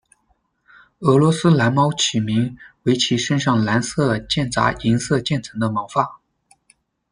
[1.01, 6.19] 俄罗斯蓝猫起名为其身上蓝色间杂银色渐层的毛发。